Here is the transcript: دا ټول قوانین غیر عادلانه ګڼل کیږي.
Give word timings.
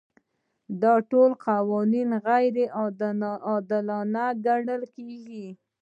دا 0.81 0.93
ټول 1.09 1.31
قوانین 1.45 2.09
غیر 2.25 2.55
عادلانه 3.51 4.25
ګڼل 4.45 4.81
کیږي. 4.95 5.47